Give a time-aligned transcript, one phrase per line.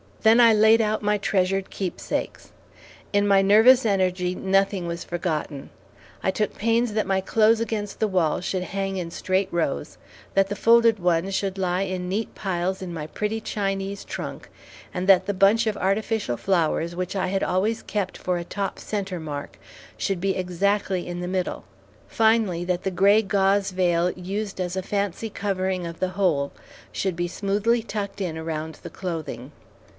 [0.23, 2.51] Then I laid out my treasured keepsakes.
[3.13, 5.71] In my nervous energy, nothing was forgotten.
[6.23, 9.97] I took pains that my clothes against the wall should hang in straight rows,
[10.35, 14.49] that the folded ones should lie in neat piles in my pretty Chinese trunk,
[14.93, 18.77] and that the bunch of artificial flowers which I had always kept for a top
[18.77, 19.59] centre mark,
[19.97, 21.63] should be exactly in the middle;
[22.07, 26.51] finally, that the gray gauze veil used as a fancy covering of the whole
[26.91, 29.51] should be smoothly tucked in around the clothing.